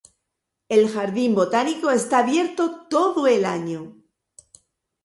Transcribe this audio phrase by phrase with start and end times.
[0.67, 3.97] El jardín botánico está abierto todo el año.